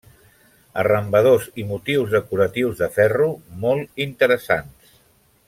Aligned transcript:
Arrambadors 0.83 1.45
i 1.63 1.65
motius 1.73 2.15
decoratius 2.15 2.81
de 2.81 2.89
ferro 2.97 3.29
molt 3.67 4.03
interessants. 4.09 4.99